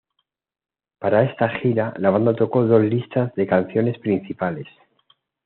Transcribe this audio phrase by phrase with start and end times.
[0.97, 4.65] Para esta gira, la banda tocó dos listas de canciones principales.